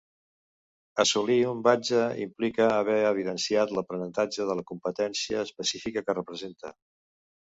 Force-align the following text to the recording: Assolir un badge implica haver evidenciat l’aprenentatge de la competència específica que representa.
Assolir 1.01 1.35
un 1.49 1.59
badge 1.67 2.05
implica 2.23 2.69
haver 2.77 2.95
evidenciat 3.09 3.75
l’aprenentatge 3.79 4.49
de 4.51 4.57
la 4.61 4.65
competència 4.71 5.45
específica 5.49 6.03
que 6.09 6.19
representa. 6.21 6.75